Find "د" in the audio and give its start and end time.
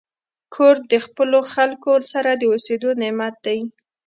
0.91-0.93, 2.35-2.43